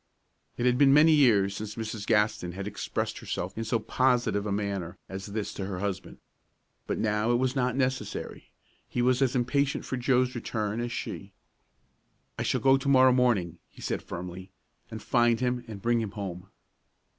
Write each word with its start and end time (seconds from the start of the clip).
It 0.57 0.65
had 0.65 0.79
been 0.79 0.95
many 0.95 1.11
years 1.11 1.55
since 1.55 1.75
Mrs. 1.75 2.07
Gaston 2.07 2.53
had 2.53 2.65
expressed 2.65 3.19
herself 3.19 3.55
in 3.55 3.63
so 3.63 3.77
positive 3.77 4.47
a 4.47 4.51
manner 4.51 4.97
as 5.07 5.27
this 5.27 5.53
to 5.53 5.67
her 5.67 5.77
husband. 5.77 6.17
But 6.87 6.97
now 6.97 7.31
it 7.31 7.35
was 7.35 7.55
not 7.55 7.75
necessary. 7.75 8.49
He 8.89 9.03
was 9.03 9.21
as 9.21 9.35
impatient 9.35 9.85
for 9.85 9.97
Joe's 9.97 10.33
return 10.33 10.79
as 10.81 10.91
she. 10.91 11.33
"I 12.39 12.41
shall 12.41 12.61
go 12.61 12.77
to 12.77 12.89
morrow 12.89 13.11
morning," 13.13 13.59
he 13.69 13.83
said 13.83 14.01
firmly, 14.01 14.49
"and 14.89 15.03
find 15.03 15.39
him 15.39 15.63
and 15.67 15.83
bring 15.83 16.01
him 16.01 16.13
home." 16.13 16.49